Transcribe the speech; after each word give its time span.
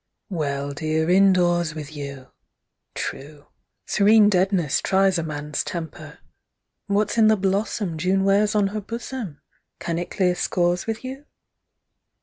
Well, 0.31 0.71
dear, 0.71 1.11
in 1.11 1.31
doors 1.31 1.75
with 1.75 1.95
you! 1.95 2.31
True! 2.95 3.45
serene 3.85 4.29
deadness 4.31 4.81
Tries 4.81 5.19
a 5.19 5.23
man's 5.23 5.63
temper. 5.63 6.17
What's 6.87 7.19
in 7.19 7.27
the 7.27 7.37
blossom 7.37 7.99
June 7.99 8.23
wears 8.23 8.55
on 8.55 8.69
her 8.69 8.81
bosom? 8.81 9.41
Can 9.79 9.99
it 9.99 10.09
clear 10.09 10.33
scores 10.33 10.87
with 10.87 11.03
you? 11.03 11.25